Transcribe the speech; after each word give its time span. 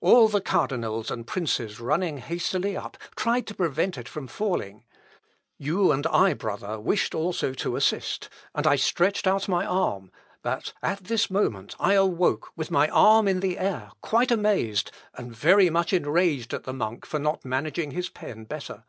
All 0.00 0.26
the 0.26 0.40
cardinals 0.40 1.08
and 1.08 1.24
princes 1.24 1.78
running 1.78 2.18
hastily 2.18 2.76
up, 2.76 2.98
tried 3.14 3.46
to 3.46 3.54
prevent 3.54 3.96
it 3.96 4.08
from 4.08 4.26
falling. 4.26 4.82
You 5.56 5.92
and 5.92 6.04
I, 6.08 6.34
brother, 6.34 6.80
wished 6.80 7.14
also 7.14 7.52
to 7.54 7.76
assist, 7.76 8.28
and 8.56 8.66
I 8.66 8.74
stretched 8.74 9.24
out 9.28 9.46
my 9.48 9.64
arm... 9.64 10.10
but 10.42 10.72
at 10.82 11.04
this 11.04 11.30
moment 11.30 11.76
I 11.78 11.92
awoke, 11.92 12.50
with 12.56 12.72
my 12.72 12.88
arm 12.88 13.28
in 13.28 13.38
the 13.38 13.56
air, 13.56 13.92
quite 14.00 14.32
amazed, 14.32 14.90
and 15.14 15.32
very 15.32 15.70
much 15.70 15.92
enraged 15.92 16.52
at 16.52 16.64
the 16.64 16.72
monk 16.74 17.06
for 17.06 17.20
not 17.20 17.44
managing 17.44 17.92
his 17.92 18.08
pen 18.08 18.42
better. 18.46 18.82